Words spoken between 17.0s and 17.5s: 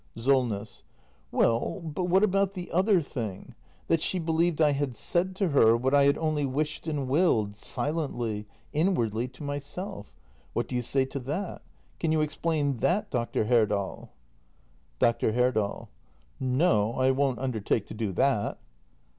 won't